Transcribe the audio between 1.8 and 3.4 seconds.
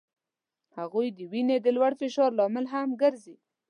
فشار لامل هم ګرځي.